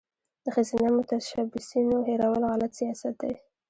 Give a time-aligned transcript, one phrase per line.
[0.43, 3.33] د ښځینه متشبثینو هیرول غلط سیاست دی.